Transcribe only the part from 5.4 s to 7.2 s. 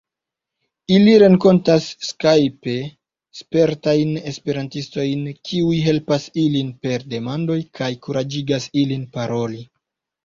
kiuj helpas ilin per